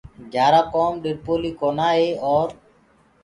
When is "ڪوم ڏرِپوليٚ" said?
0.73-1.57